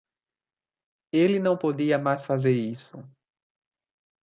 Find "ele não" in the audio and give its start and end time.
1.13-1.55